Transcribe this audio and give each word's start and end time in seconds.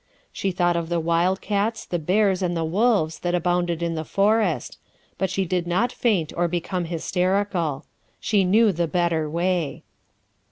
She 0.33 0.49
thought 0.49 0.75
of 0.75 0.89
the 0.89 0.99
wildcats, 0.99 1.85
the 1.85 1.99
bears 1.99 2.41
and 2.41 2.57
the 2.57 2.65
wolves 2.65 3.19
that 3.19 3.35
abounded 3.35 3.83
in 3.83 3.93
the 3.93 4.03
forest, 4.03 4.79
but 5.19 5.29
she 5.29 5.45
did 5.45 5.67
not 5.67 5.91
faint 5.91 6.33
or 6.35 6.47
become 6.47 6.85
hysterical. 6.85 7.85
She 8.19 8.43
knew 8.43 8.71
the 8.71 8.87
better 8.87 9.29
way. 9.29 9.83